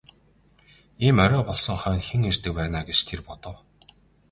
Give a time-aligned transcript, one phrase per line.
[1.05, 3.55] Ийм орой болсон хойно хэн ирдэг байна аа гэж тэр бодов.